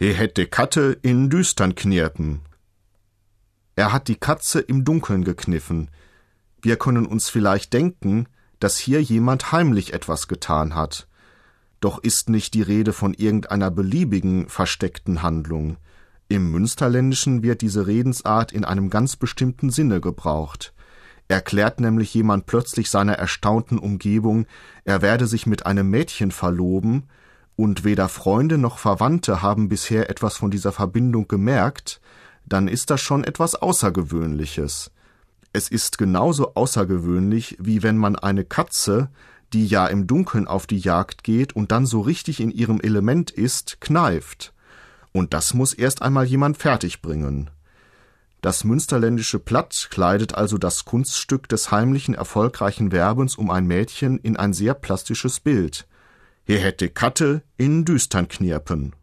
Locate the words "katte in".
0.46-1.28, 56.88-57.84